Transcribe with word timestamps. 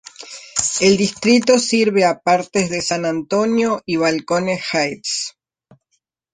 El 0.79 0.97
distrito 0.97 1.59
sirve 1.59 2.05
a 2.05 2.17
partes 2.21 2.71
de 2.71 2.81
San 2.81 3.05
Antonio 3.05 3.83
y 3.85 3.97
Balcones 3.97 4.63
Heights. 4.73 5.37